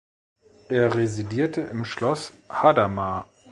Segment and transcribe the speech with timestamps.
[0.69, 3.29] Er residierte im Schloss Hadamar.